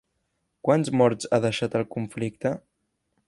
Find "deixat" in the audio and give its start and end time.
1.45-1.77